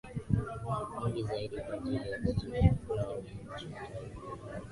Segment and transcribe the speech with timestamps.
[1.03, 3.89] nyingi zaidi kwa ajili ya jiji eneo au nchi Taarifa